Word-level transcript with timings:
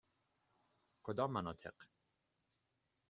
کدام 1.03 1.31
مناطق؟ 1.31 1.87